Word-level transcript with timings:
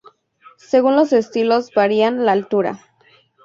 Según 0.57 0.95
los 0.95 1.13
estilos 1.13 1.71
varía 1.75 2.09
la 2.09 2.31
altura. 2.31 2.79